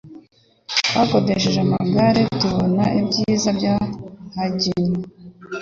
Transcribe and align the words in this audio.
Twakodesheje 0.89 1.59
amagare 1.65 2.21
tubona 2.39 2.83
ibyiza 2.99 3.49
bya 3.57 3.75
Hagino. 4.35 4.97